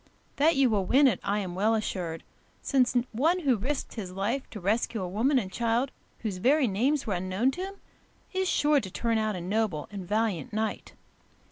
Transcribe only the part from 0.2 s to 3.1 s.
That you will win it I am well assured, since